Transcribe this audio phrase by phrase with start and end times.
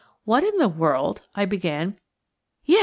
[0.23, 1.99] "What in the world–?" I began.
[2.65, 2.79] "Yes!